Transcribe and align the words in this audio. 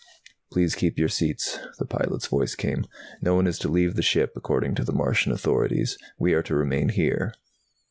"Please 0.49 0.73
keep 0.73 0.97
your 0.97 1.09
seats," 1.09 1.59
the 1.77 1.85
pilot's 1.85 2.25
voice 2.25 2.55
came. 2.55 2.87
"No 3.21 3.35
one 3.35 3.45
is 3.45 3.59
to 3.59 3.67
leave 3.69 3.95
the 3.95 4.01
ship, 4.01 4.33
according 4.35 4.73
to 4.73 4.83
the 4.83 4.91
Martian 4.91 5.31
authorities. 5.31 5.95
We 6.17 6.33
are 6.33 6.41
to 6.41 6.55
remain 6.55 6.89
here." 6.89 7.35